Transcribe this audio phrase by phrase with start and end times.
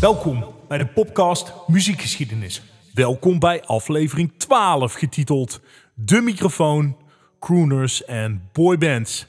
[0.00, 2.62] Welkom bij de podcast Muziekgeschiedenis.
[2.94, 5.60] Welkom bij aflevering 12, getiteld
[5.94, 6.96] De microfoon,
[7.40, 9.26] crooners en boybands.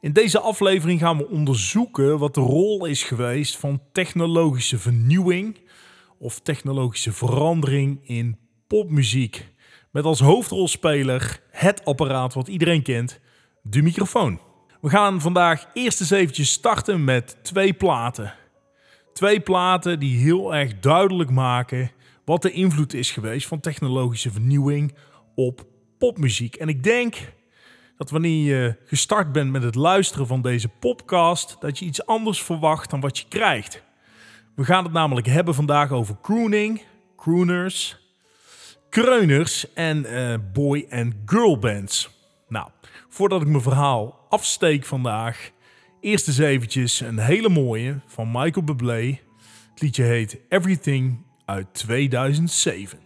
[0.00, 5.58] In deze aflevering gaan we onderzoeken wat de rol is geweest van technologische vernieuwing
[6.18, 9.48] of technologische verandering in popmuziek.
[9.90, 13.20] Met als hoofdrolspeler het apparaat wat iedereen kent,
[13.62, 14.40] de microfoon.
[14.80, 18.34] We gaan vandaag eerst eens eventjes starten met twee platen.
[19.16, 21.90] Twee platen die heel erg duidelijk maken
[22.24, 24.94] wat de invloed is geweest van technologische vernieuwing
[25.34, 25.66] op
[25.98, 26.54] popmuziek.
[26.54, 27.32] En ik denk
[27.96, 32.42] dat wanneer je gestart bent met het luisteren van deze podcast, dat je iets anders
[32.42, 33.82] verwacht dan wat je krijgt.
[34.54, 36.82] We gaan het namelijk hebben vandaag over crooning,
[37.16, 37.98] crooners,
[38.88, 42.10] kreuners en uh, boy- en girl bands.
[42.48, 42.68] Nou,
[43.08, 45.50] voordat ik mijn verhaal afsteek vandaag,
[46.06, 49.18] eerst eens eventjes een hele mooie van Michael Bublé.
[49.70, 52.98] Het liedje heet Everything uit 2007.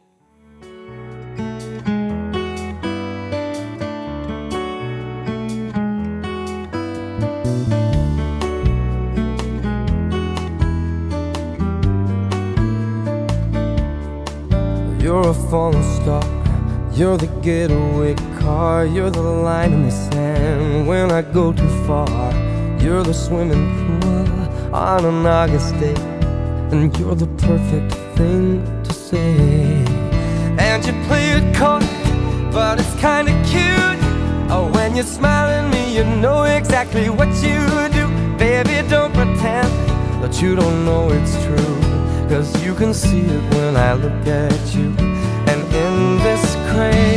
[14.98, 16.24] You're a falling star.
[16.92, 18.86] You're the getaway car.
[18.86, 22.49] You're the line in the sand when I go too far.
[22.82, 25.94] You're the swimming pool on an August day.
[26.72, 29.84] And you're the perfect thing to say.
[30.58, 31.80] And you play it coy,
[32.50, 34.00] but it's kinda cute.
[34.50, 37.60] Oh, when you smile at me, you know exactly what you
[37.98, 38.08] do.
[38.38, 39.70] Baby, don't pretend
[40.22, 41.76] that you don't know it's true.
[42.30, 44.88] Cause you can see it when I look at you.
[45.50, 47.09] And in this crazy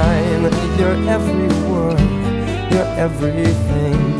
[0.00, 2.00] every line, your every word,
[2.70, 4.18] your everything.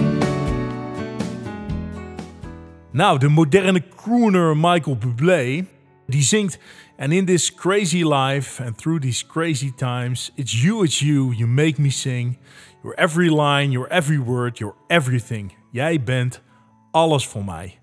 [2.92, 5.66] Nou, de moderne crooner Michael Bublé,
[6.06, 6.58] die zingt...
[6.98, 11.46] And in this crazy life and through these crazy times, it's you, it's you, you
[11.46, 12.38] make me sing.
[12.82, 15.52] Your every line, your every word, your everything.
[15.70, 16.42] Jij bent
[16.90, 17.78] alles voor mij.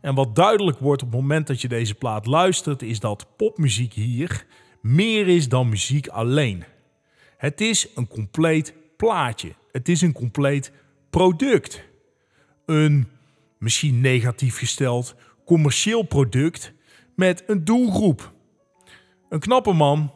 [0.00, 3.92] En wat duidelijk wordt op het moment dat je deze plaat luistert, is dat popmuziek
[3.92, 4.46] hier
[4.82, 6.64] meer is dan muziek alleen.
[7.38, 9.54] Het is een compleet plaatje.
[9.72, 10.72] Het is een compleet
[11.10, 11.82] product.
[12.66, 13.08] Een,
[13.58, 16.72] misschien negatief gesteld, commercieel product
[17.14, 18.32] met een doelgroep.
[19.28, 20.12] Een knappe man,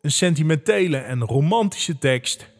[0.00, 2.50] een sentimentele en romantische tekst,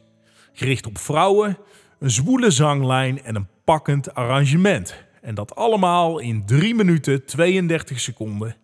[0.52, 1.58] gericht op vrouwen,
[1.98, 5.04] een zwoele zanglijn en een pakkend arrangement.
[5.22, 8.56] En dat allemaal in 3 minuten 32 seconden.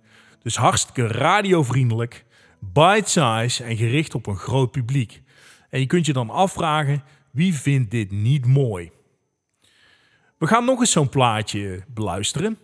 [0.43, 2.25] Dus hartstikke radiovriendelijk,
[2.59, 5.22] bite-size en gericht op een groot publiek.
[5.70, 8.91] En je kunt je dan afvragen, wie vindt dit niet mooi?
[10.38, 12.58] We gaan nog eens zo'n plaatje beluisteren.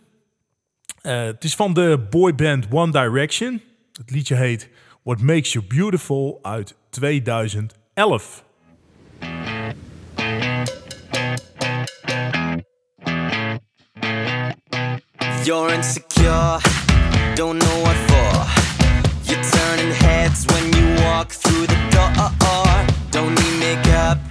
[1.02, 3.62] Uh, het is van de boyband One Direction.
[3.92, 4.68] Het liedje heet
[5.02, 8.44] What Makes You Beautiful uit 2011.
[15.44, 16.58] You're insecure,
[17.34, 18.46] don't know what for.
[19.22, 21.32] You're turning heads when you walk
[21.64, 22.10] the door.
[23.10, 24.25] Don't need makeup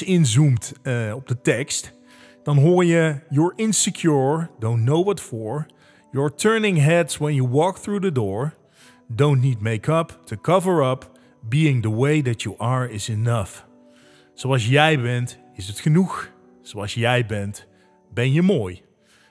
[0.00, 1.92] inzoomt eh, op de tekst,
[2.42, 5.66] dan hoor je You're insecure, don't know what for.
[6.12, 8.54] You're turning heads when you walk through the door.
[9.08, 11.10] Don't need make-up to cover up.
[11.48, 13.50] Being the way that you are is enough.
[14.34, 16.30] Zoals jij bent, is het genoeg.
[16.62, 17.66] Zoals jij bent,
[18.14, 18.82] ben je mooi.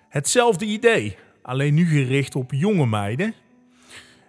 [0.09, 3.33] Hetzelfde idee, alleen nu gericht op jonge meiden.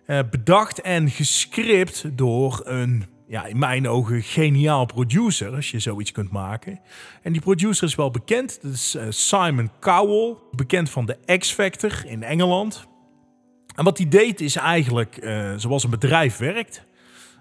[0.07, 6.13] Eh, bedacht en gescript door een ja, in mijn ogen geniaal producer als je zoiets
[6.13, 6.81] kunt maken.
[7.23, 8.63] En die producer is wel bekend.
[8.63, 12.87] Dat is eh, Simon Cowell, bekend van de X Factor in Engeland.
[13.75, 16.85] En wat hij deed is eigenlijk uh, zoals een bedrijf werkt.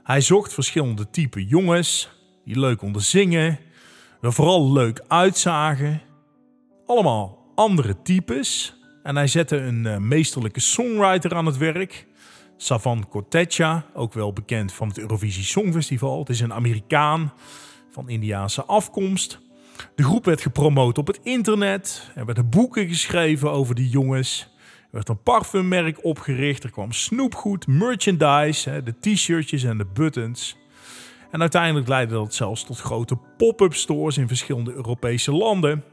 [0.03, 2.09] Hij zocht verschillende type jongens
[2.45, 3.59] die leuk konden zingen,
[4.21, 6.01] er vooral leuk uitzagen.
[6.85, 8.75] Allemaal andere types.
[9.03, 12.07] En hij zette een uh, meesterlijke songwriter aan het werk.
[12.63, 16.19] Savan Kotecha, ook wel bekend van het Eurovisie Songfestival.
[16.19, 17.33] Het is een Amerikaan
[17.91, 19.39] van Indiaanse afkomst.
[19.95, 22.11] De groep werd gepromoot op het internet.
[22.15, 24.49] Er werden boeken geschreven over die jongens.
[24.81, 26.63] Er werd een parfummerk opgericht.
[26.63, 30.57] Er kwam snoepgoed, merchandise, de t-shirtjes en de buttons.
[31.31, 35.83] En uiteindelijk leidde dat zelfs tot grote pop-up stores in verschillende Europese landen.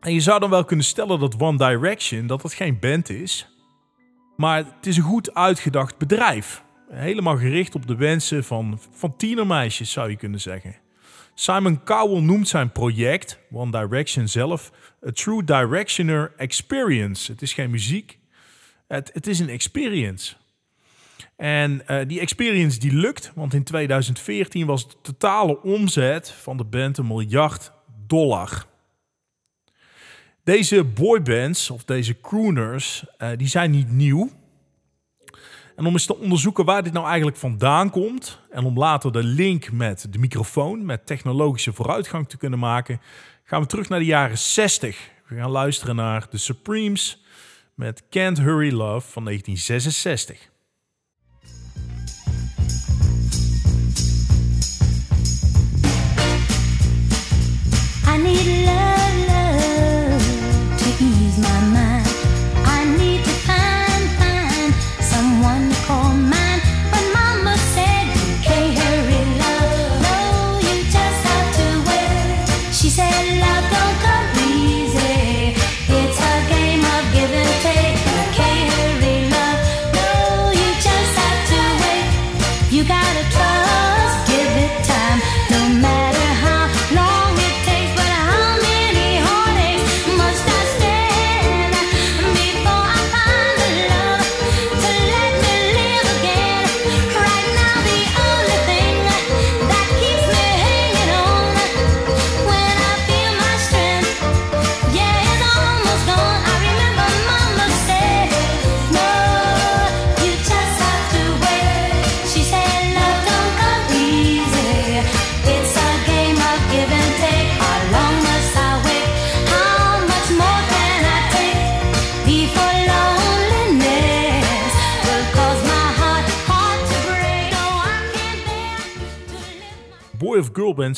[0.00, 3.59] En je zou dan wel kunnen stellen dat One Direction dat het geen band is,
[4.40, 6.62] maar het is een goed uitgedacht bedrijf.
[6.90, 10.76] Helemaal gericht op de wensen van, van tienermeisjes, zou je kunnen zeggen.
[11.34, 14.72] Simon Cowell noemt zijn project, One Direction zelf,
[15.06, 17.32] a True Directioner Experience.
[17.32, 18.18] Het is geen muziek,
[18.88, 20.34] het, het is een experience.
[21.36, 26.64] En uh, die experience die lukt, want in 2014 was de totale omzet van de
[26.64, 27.72] band een miljard
[28.06, 28.66] dollar.
[30.44, 34.30] Deze boybands of deze crooners, uh, die zijn niet nieuw.
[35.76, 39.24] En om eens te onderzoeken waar dit nou eigenlijk vandaan komt en om later de
[39.24, 43.00] link met de microfoon, met technologische vooruitgang te kunnen maken,
[43.44, 45.10] gaan we terug naar de jaren 60.
[45.26, 47.24] We gaan luisteren naar The Supremes
[47.74, 50.49] met Can't Hurry Love van 1966.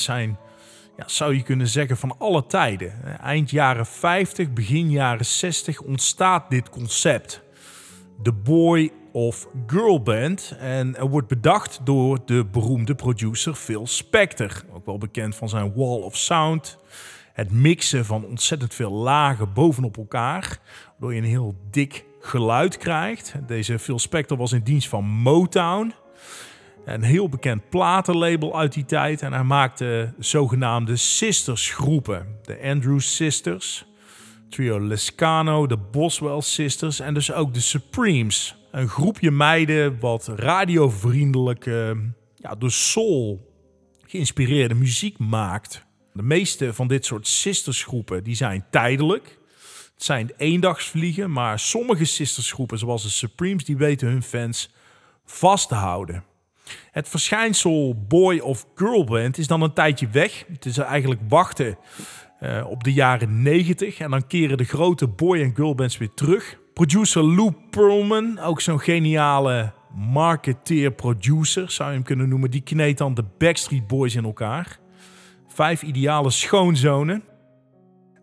[0.00, 0.38] Zijn,
[0.96, 3.18] ja, zou je kunnen zeggen, van alle tijden.
[3.20, 7.42] Eind jaren 50, begin jaren 60 ontstaat dit concept.
[8.22, 10.56] De boy of girl band.
[10.58, 14.62] En wordt bedacht door de beroemde producer Phil Spector.
[14.72, 16.78] Ook wel bekend van zijn Wall of Sound.
[17.32, 20.58] Het mixen van ontzettend veel lagen bovenop elkaar.
[20.90, 23.34] Waardoor je een heel dik geluid krijgt.
[23.46, 25.94] Deze Phil Spector was in dienst van Motown.
[26.84, 29.22] Een heel bekend platenlabel uit die tijd.
[29.22, 32.38] En hij maakte zogenaamde sisters groepen.
[32.42, 33.86] De Andrews Sisters,
[34.48, 38.56] Trio Lescano, de Boswell Sisters en dus ook de Supremes.
[38.70, 41.96] Een groepje meiden wat radiovriendelijke,
[42.36, 43.50] ja, door soul
[44.06, 45.84] geïnspireerde muziek maakt.
[46.12, 49.38] De meeste van dit soort sistersgroepen die zijn tijdelijk.
[49.94, 54.74] Het zijn eendagsvliegen, maar sommige sistersgroepen zoals de Supremes die weten hun fans
[55.24, 56.24] vast te houden.
[56.90, 60.44] Het verschijnsel boy of girl band is dan een tijdje weg.
[60.48, 61.78] Het is eigenlijk wachten
[62.42, 66.14] uh, op de jaren 90 en dan keren de grote boy en girl bands weer
[66.14, 66.58] terug.
[66.74, 73.14] Producer Lou Pearlman, ook zo'n geniale marketeer-producer zou je hem kunnen noemen, die kneedt dan
[73.14, 74.78] de Backstreet Boys in elkaar.
[75.48, 77.22] Vijf ideale schoonzonen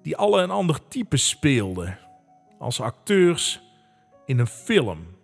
[0.01, 1.99] die alle een ander type speelden
[2.59, 3.61] als acteurs
[4.25, 5.18] in een film.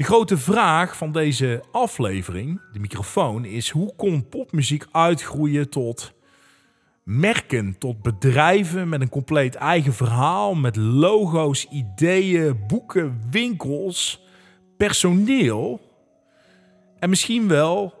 [0.00, 6.12] De grote vraag van deze aflevering, de microfoon, is hoe kon popmuziek uitgroeien tot
[7.02, 14.22] merken, tot bedrijven met een compleet eigen verhaal, met logo's, ideeën, boeken, winkels,
[14.76, 15.80] personeel
[16.98, 17.94] en misschien wel,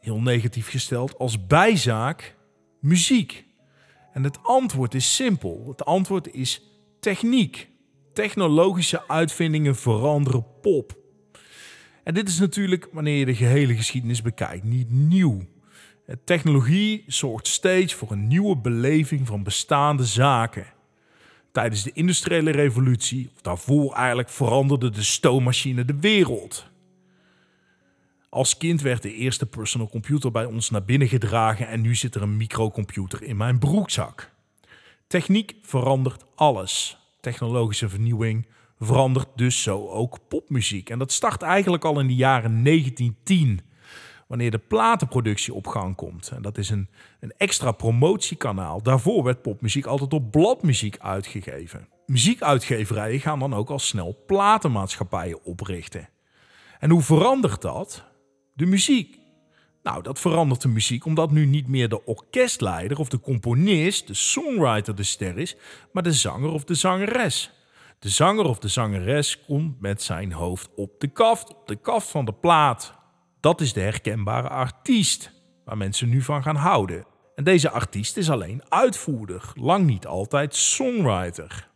[0.00, 2.36] heel negatief gesteld, als bijzaak
[2.80, 3.44] muziek.
[4.12, 5.64] En het antwoord is simpel.
[5.68, 6.62] Het antwoord is
[7.00, 7.68] techniek.
[8.12, 11.04] Technologische uitvindingen veranderen pop.
[12.06, 15.46] En dit is natuurlijk, wanneer je de gehele geschiedenis bekijkt, niet nieuw.
[16.24, 20.66] Technologie zorgt steeds voor een nieuwe beleving van bestaande zaken.
[21.52, 26.70] Tijdens de industriële revolutie, of daarvoor eigenlijk, veranderde de stoommachine de wereld.
[28.28, 32.14] Als kind werd de eerste personal computer bij ons naar binnen gedragen en nu zit
[32.14, 34.30] er een microcomputer in mijn broekzak.
[35.06, 36.98] Techniek verandert alles.
[37.20, 38.46] Technologische vernieuwing
[38.78, 40.90] verandert dus zo ook popmuziek.
[40.90, 43.60] En dat start eigenlijk al in de jaren 1910,
[44.26, 46.28] wanneer de platenproductie op gang komt.
[46.28, 46.88] En dat is een,
[47.20, 48.82] een extra promotiekanaal.
[48.82, 51.88] Daarvoor werd popmuziek altijd op bladmuziek uitgegeven.
[52.06, 56.08] Muziekuitgeverijen gaan dan ook al snel platenmaatschappijen oprichten.
[56.78, 58.04] En hoe verandert dat?
[58.54, 59.18] De muziek.
[59.82, 64.14] Nou, dat verandert de muziek omdat nu niet meer de orkestleider of de componist, de
[64.14, 65.56] songwriter de ster is,
[65.92, 67.55] maar de zanger of de zangeres.
[67.98, 72.08] De zanger of de zangeres komt met zijn hoofd op de kaft, op de kaft
[72.08, 72.94] van de plaat.
[73.40, 75.30] Dat is de herkenbare artiest,
[75.64, 77.04] waar mensen nu van gaan houden.
[77.34, 81.68] En deze artiest is alleen uitvoerder, lang niet altijd songwriter.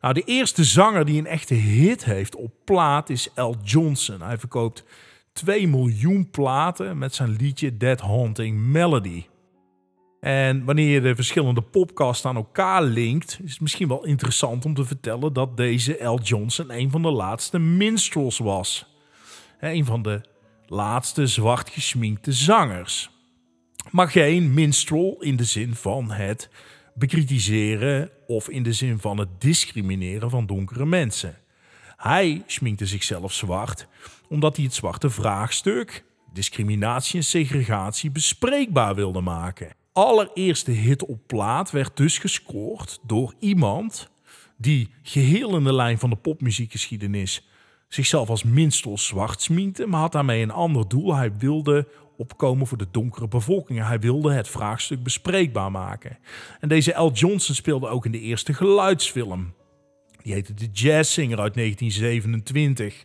[0.00, 3.54] Nou, de eerste zanger die een echte hit heeft op plaat is L.
[3.62, 4.22] Johnson.
[4.22, 4.84] Hij verkoopt
[5.32, 9.26] 2 miljoen platen met zijn liedje Dead Haunting Melody.
[10.24, 14.74] En wanneer je de verschillende podcasts aan elkaar linkt, is het misschien wel interessant om
[14.74, 16.18] te vertellen dat deze L.
[16.22, 18.86] Johnson een van de laatste minstrels was.
[19.60, 20.20] Een van de
[20.66, 23.10] laatste zwart geschminkte zangers.
[23.90, 26.50] Maar geen minstrel in de zin van het
[26.94, 31.36] bekritiseren of in de zin van het discrimineren van donkere mensen.
[31.96, 33.86] Hij schminkte zichzelf zwart
[34.28, 39.82] omdat hij het zwarte vraagstuk, discriminatie en segregatie, bespreekbaar wilde maken.
[39.94, 44.10] Allereerste hit op plaat werd dus gescoord door iemand
[44.56, 47.48] die geheel in de lijn van de popmuziekgeschiedenis
[47.88, 51.14] zichzelf als minstels zwart sminkte, maar had daarmee een ander doel.
[51.14, 53.86] Hij wilde opkomen voor de donkere bevolking.
[53.86, 56.18] Hij wilde het vraagstuk bespreekbaar maken.
[56.60, 57.10] En deze L.
[57.12, 59.54] Johnson speelde ook in de eerste geluidsfilm.
[60.22, 63.04] Die heette The Jazz Singer uit 1927.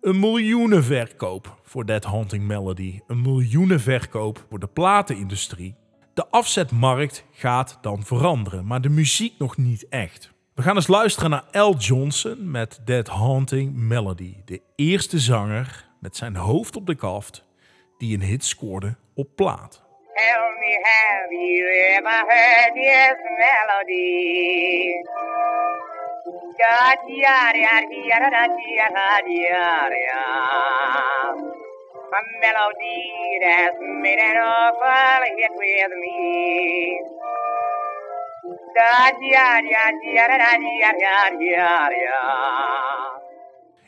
[0.00, 3.00] Een miljoenenverkoop voor That Haunting Melody.
[3.06, 5.74] Een miljoenenverkoop voor de platenindustrie.
[6.18, 10.30] De afzetmarkt gaat dan veranderen, maar de muziek nog niet echt.
[10.54, 11.74] We gaan eens luisteren naar L.
[11.76, 14.34] Johnson met That Haunting Melody.
[14.44, 17.44] De eerste zanger met zijn hoofd op de kaft
[17.98, 19.82] die een hit scoorde op plaat.
[20.14, 24.08] Have you ever heard this melody?
[32.10, 35.52] Melody that's made an awful hit.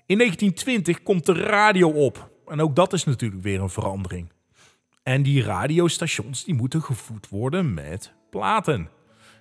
[0.06, 2.30] In 1920 komt de radio op.
[2.46, 4.32] En ook dat is natuurlijk weer een verandering.
[5.02, 8.90] En die radiostations die moeten gevoed worden met platen.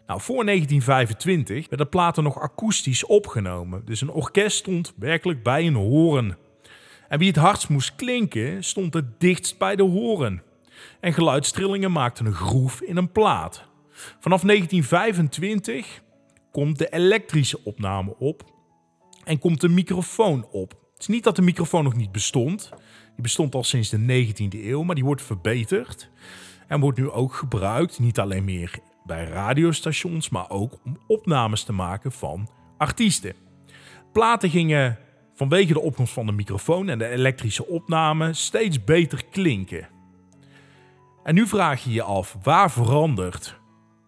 [0.08, 3.86] Nou, voor 1925 werden platen nog akoestisch opgenomen.
[3.86, 6.38] Dus een orkest stond werkelijk bij een horen.
[7.10, 10.44] En wie het hardst moest klinken, stond het dichtst bij de horen.
[11.00, 13.68] En geluidstrillingen maakten een groef in een plaat.
[14.20, 16.02] Vanaf 1925
[16.52, 18.44] komt de elektrische opname op
[19.24, 20.72] en komt de microfoon op.
[20.72, 22.70] Het is niet dat de microfoon nog niet bestond.
[23.14, 26.10] Die bestond al sinds de 19e eeuw, maar die wordt verbeterd.
[26.68, 31.74] En wordt nu ook gebruikt, niet alleen meer bij radiostations, maar ook om opnames te
[31.74, 33.34] maken van artiesten.
[34.12, 34.98] Platen gingen
[35.40, 39.88] vanwege de opkomst van de microfoon en de elektrische opname steeds beter klinken.
[41.24, 43.60] En nu vraag je je af, waar verandert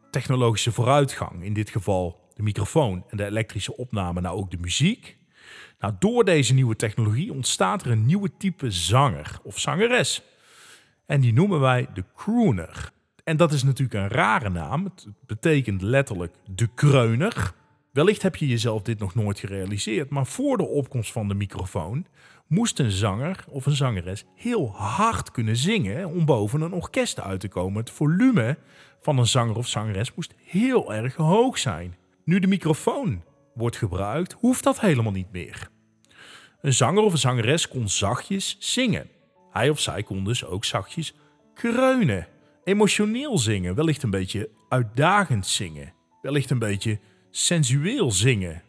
[0.09, 5.17] technologische vooruitgang, in dit geval de microfoon en de elektrische opname, nou ook de muziek?
[5.79, 10.21] Nou, door deze nieuwe technologie ontstaat er een nieuwe type zanger of zangeres.
[11.05, 12.91] En die noemen wij de crooner.
[13.23, 14.83] En dat is natuurlijk een rare naam.
[14.83, 17.53] Het betekent letterlijk de kreuner.
[17.91, 22.05] Wellicht heb je jezelf dit nog nooit gerealiseerd, maar voor de opkomst van de microfoon
[22.47, 27.39] moest een zanger of een zangeres heel hard kunnen zingen om boven een orkest uit
[27.39, 27.79] te komen.
[27.79, 28.57] Het volume
[29.01, 31.95] van een zanger of zangeres moest heel erg hoog zijn.
[32.25, 35.69] Nu de microfoon wordt gebruikt, hoeft dat helemaal niet meer.
[36.61, 39.09] Een zanger of een zangeres kon zachtjes zingen.
[39.49, 41.13] Hij of zij kon dus ook zachtjes
[41.53, 42.27] kreunen.
[42.63, 46.99] Emotioneel zingen, wellicht een beetje uitdagend zingen, wellicht een beetje
[47.31, 48.61] sensueel zingen.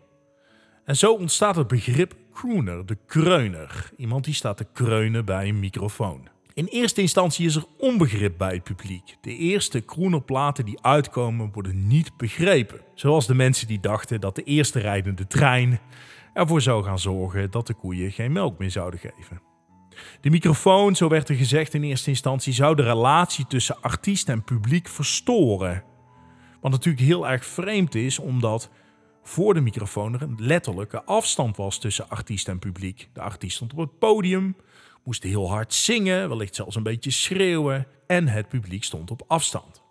[0.85, 3.91] En zo ontstaat het begrip crooner, de kreuner.
[3.97, 6.29] Iemand die staat te kreunen bij een microfoon.
[6.55, 9.17] In eerste instantie is er onbegrip bij het publiek.
[9.21, 12.81] De eerste croonerplaten die uitkomen worden niet begrepen.
[12.95, 15.81] Zoals de mensen die dachten dat de eerste rijdende trein
[16.35, 19.41] ervoor zou gaan zorgen dat de koeien geen melk meer zouden geven.
[20.21, 24.45] De microfoon, zo werd er gezegd in eerste instantie, zou de relatie tussen artiest en
[24.45, 25.85] publiek verstoren.
[26.63, 28.71] Wat natuurlijk heel erg vreemd is, omdat
[29.23, 33.09] voor de microfoon er een letterlijke afstand was tussen artiest en publiek.
[33.13, 34.57] De artiest stond op het podium,
[35.05, 39.83] moest heel hard zingen, wellicht zelfs een beetje schreeuwen, en het publiek stond op afstand.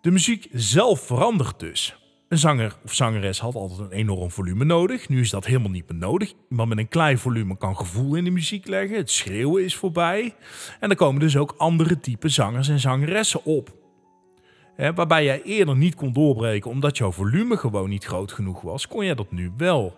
[0.00, 1.98] De muziek zelf verandert dus.
[2.28, 5.08] Een zanger of zangeres had altijd een enorm volume nodig.
[5.08, 6.32] Nu is dat helemaal niet meer nodig.
[6.50, 8.96] Iemand met een klein volume kan gevoel in de muziek leggen.
[8.96, 10.34] Het schreeuwen is voorbij.
[10.80, 13.79] En er komen dus ook andere type zangers en zangeressen op.
[14.94, 19.04] Waarbij jij eerder niet kon doorbreken omdat jouw volume gewoon niet groot genoeg was, kon
[19.04, 19.96] jij dat nu wel.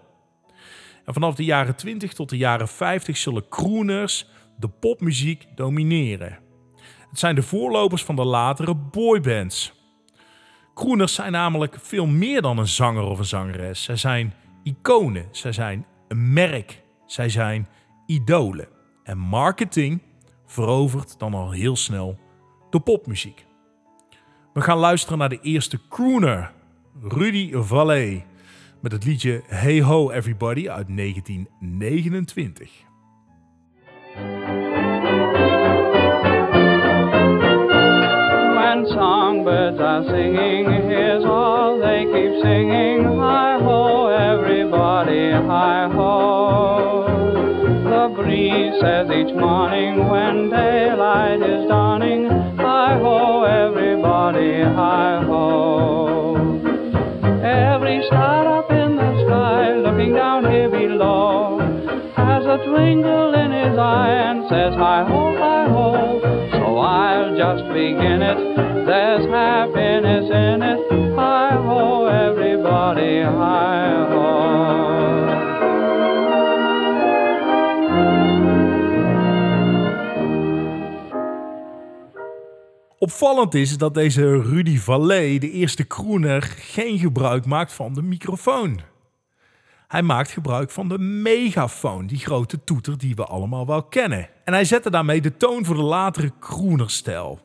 [1.05, 6.39] En vanaf de jaren 20 tot de jaren 50 zullen crooners de popmuziek domineren.
[7.09, 9.73] Het zijn de voorlopers van de latere boybands.
[10.75, 13.83] Crooners zijn namelijk veel meer dan een zanger of een zangeres.
[13.83, 17.69] Zij zijn iconen, zij zijn een merk, zij zijn
[18.07, 18.69] idolen.
[19.03, 20.03] En marketing
[20.47, 22.19] verovert dan al heel snel
[22.71, 23.45] de popmuziek.
[24.53, 26.53] We gaan luisteren naar de eerste crooner,
[27.03, 28.25] Rudy Vallee,
[28.81, 32.71] met het liedje Hey Ho Everybody uit 1929.
[38.55, 43.05] When songbirds are singing, here's all they keep singing.
[43.05, 47.02] Hi ho, everybody, hi ho.
[48.43, 52.27] Breeze says each morning when daylight is dawning,
[52.59, 56.59] hi ho, everybody, hi ho.
[57.41, 61.61] Every star up in the sky, looking down here below,
[62.17, 66.21] has a twinkle in his eye and says, Hi ho, hi ho.
[66.51, 68.87] So I'll just begin it.
[68.87, 71.15] There's happiness in it.
[71.15, 74.12] Hi ho, everybody, hi ho.
[83.03, 88.81] Opvallend is dat deze Rudy Vallee, de eerste crooner, geen gebruik maakt van de microfoon.
[89.89, 94.29] Hij maakt gebruik van de megafoon, die grote toeter die we allemaal wel kennen.
[94.45, 97.41] En hij zette daarmee de toon voor de latere croonerstijl.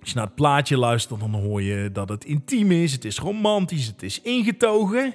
[0.00, 3.18] Als je naar het plaatje luistert, dan hoor je dat het intiem is, het is
[3.18, 5.14] romantisch, het is ingetogen.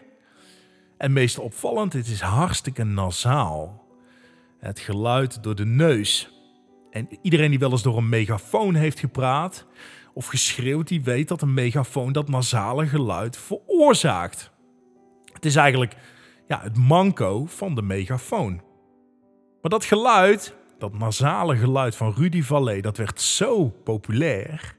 [0.98, 3.86] En meest opvallend, het is hartstikke nasaal.
[4.60, 6.35] Het geluid door de neus.
[6.96, 9.66] En iedereen die wel eens door een megafoon heeft gepraat
[10.14, 14.52] of geschreeuwd, die weet dat een megafoon dat nasale geluid veroorzaakt.
[15.34, 15.96] Het is eigenlijk
[16.48, 18.62] ja, het manco van de megafoon.
[19.62, 24.76] Maar dat geluid, dat nasale geluid van Rudy Vallee, dat werd zo populair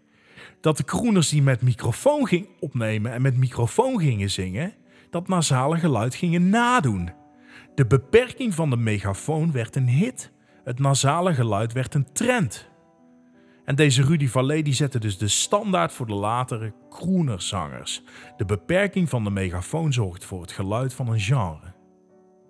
[0.61, 4.74] dat de crooners die met microfoon gingen opnemen en met microfoon gingen zingen,
[5.11, 7.11] dat nasale geluid gingen nadoen.
[7.74, 10.35] De beperking van de megafoon werd een hit.
[10.66, 12.68] Het nasale geluid werd een trend.
[13.64, 18.02] En deze Rudy Vallee die zette dus de standaard voor de latere croonerzangers.
[18.37, 21.74] De beperking van de megafoon zorgt voor het geluid van een genre.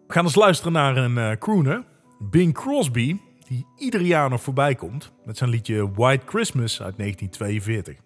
[0.07, 1.85] We gaan eens luisteren naar een eh, crooner,
[2.18, 3.16] Bing Crosby,
[3.48, 8.06] die ieder jaar nog voorbij komt met zijn liedje White Christmas uit 1942.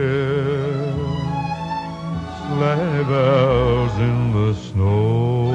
[3.11, 5.51] bells in the snow.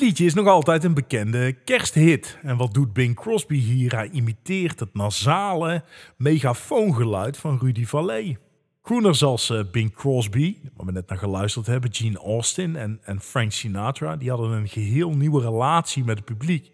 [0.00, 2.38] Liedje is nog altijd een bekende kersthit.
[2.42, 3.94] En wat doet Bing Crosby hier?
[3.94, 5.84] Hij imiteert het nasale
[6.16, 8.38] megafoongeluid van Rudy Vallee.
[8.82, 13.20] Crooners als eh, Bing Crosby, waar we net naar geluisterd hebben, Gene Austin en, en
[13.20, 16.70] Frank Sinatra, die hadden een geheel nieuwe relatie met het publiek.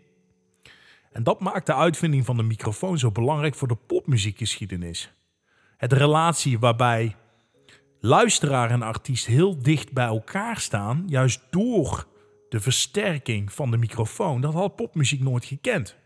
[1.12, 5.12] En dat maakt de uitvinding van de microfoon zo belangrijk voor de popmuziekgeschiedenis.
[5.76, 7.16] Het relatie waarbij
[8.00, 12.06] luisteraar en artiest heel dicht bij elkaar staan, juist door
[12.56, 15.96] de versterking van de microfoon, dat had popmuziek nooit gekend.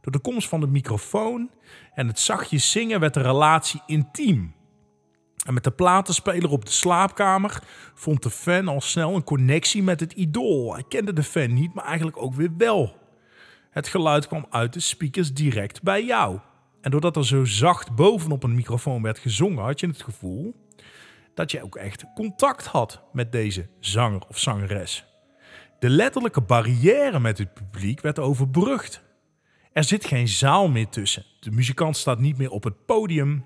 [0.00, 1.50] Door de komst van de microfoon
[1.94, 4.54] en het zachtjes zingen werd de relatie intiem.
[5.46, 7.62] En met de platenspeler op de slaapkamer
[7.94, 10.74] vond de fan al snel een connectie met het idool.
[10.74, 12.96] Hij kende de fan niet, maar eigenlijk ook weer wel.
[13.70, 16.38] Het geluid kwam uit de speakers direct bij jou.
[16.80, 20.54] En doordat er zo zacht bovenop een microfoon werd gezongen, had je het gevoel
[21.34, 25.13] dat je ook echt contact had met deze zanger of zangeres.
[25.84, 29.02] De letterlijke barrière met het publiek werd overbrugd.
[29.72, 31.24] Er zit geen zaal meer tussen.
[31.40, 33.44] De muzikant staat niet meer op het podium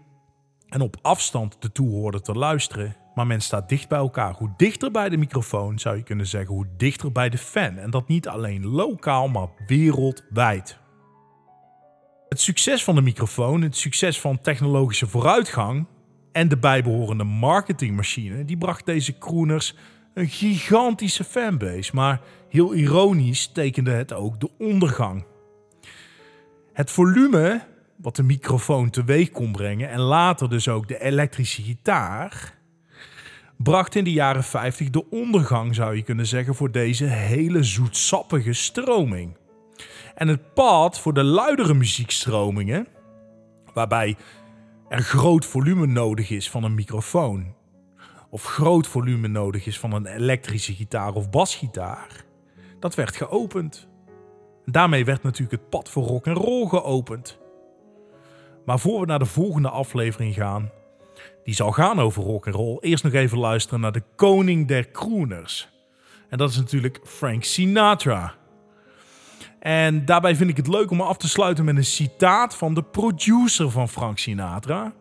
[0.69, 4.35] en op afstand de toehoorder te luisteren, maar men staat dicht bij elkaar.
[4.35, 7.77] Hoe dichter bij de microfoon zou je kunnen zeggen, hoe dichter bij de fan.
[7.77, 10.79] En dat niet alleen lokaal, maar wereldwijd.
[12.29, 15.87] Het succes van de microfoon, het succes van technologische vooruitgang
[16.33, 19.75] en de bijbehorende marketingmachine, die bracht deze crooners
[20.15, 21.95] een gigantische fanbase.
[21.95, 25.25] Maar heel ironisch tekende het ook de ondergang.
[26.73, 27.61] Het volume
[27.99, 32.55] wat de microfoon teweeg kon brengen en later dus ook de elektrische gitaar,
[33.57, 38.53] bracht in de jaren 50 de ondergang, zou je kunnen zeggen, voor deze hele zoetsappige
[38.53, 39.37] stroming.
[40.15, 42.87] En het pad voor de luidere muziekstromingen,
[43.75, 44.17] waarbij
[44.89, 47.55] er groot volume nodig is van een microfoon,
[48.31, 52.25] of groot volume nodig is van een elektrische gitaar of basgitaar,
[52.81, 53.89] dat werd geopend.
[54.67, 57.39] En daarmee werd natuurlijk het pad voor rock en roll geopend.
[58.65, 60.71] Maar voor we naar de volgende aflevering gaan,
[61.45, 64.91] die zal gaan over rock en roll, eerst nog even luisteren naar de koning der
[64.91, 65.69] crooners.
[66.29, 68.35] En dat is natuurlijk Frank Sinatra.
[69.59, 72.83] En daarbij vind ik het leuk om af te sluiten met een citaat van de
[72.83, 74.93] producer van Frank Sinatra.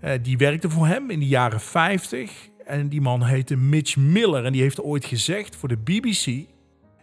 [0.00, 2.48] Eh, die werkte voor hem in de jaren 50.
[2.64, 4.44] En die man heette Mitch Miller.
[4.44, 6.48] En die heeft ooit gezegd voor de BBC: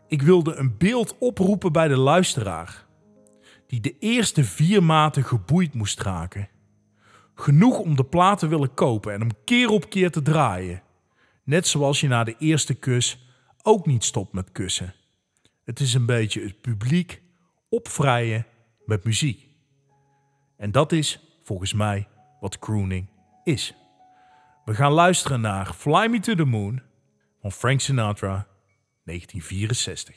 [0.08, 2.86] Ik wilde een beeld oproepen bij de luisteraar.
[3.68, 6.50] Die de eerste vier maten geboeid moest raken.
[7.36, 10.82] Genoeg om de plaat te willen kopen en hem keer op keer te draaien.
[11.44, 13.28] Net zoals je na de eerste kus
[13.62, 14.94] ook niet stopt met kussen.
[15.64, 17.22] Het is een beetje het publiek
[17.70, 18.46] opvrijen
[18.86, 19.48] met muziek.
[20.58, 22.08] En dat is volgens mij
[22.40, 23.08] wat crooning
[23.44, 23.74] is.
[24.66, 26.82] We gaan luisteren naar Fly Me to the Moon
[27.42, 28.48] van Frank Sinatra,
[29.04, 30.16] 1964.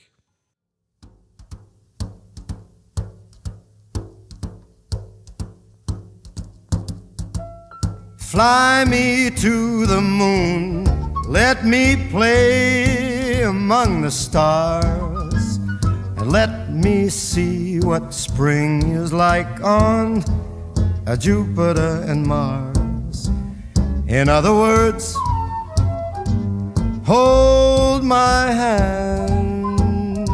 [8.17, 10.85] Fly me to the moon,
[11.29, 15.59] let me play among the stars,
[16.17, 20.23] and let me see what spring is like on
[21.17, 23.31] Jupiter and Mars.
[24.07, 25.17] In other words,
[27.05, 30.29] hold my hand.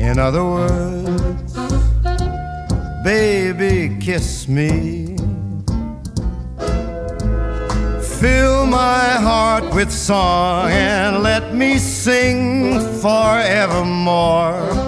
[0.00, 1.52] In other words,
[3.04, 5.16] baby, kiss me.
[8.20, 14.87] Fill my heart with song and let me sing forevermore.